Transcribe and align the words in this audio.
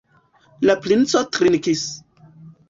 La 0.69 0.75
princo 0.85 1.21
trinkis. 1.37 1.85